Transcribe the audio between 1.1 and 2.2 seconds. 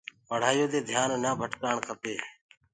نآ ڀٽڪآڻ ڪپي۔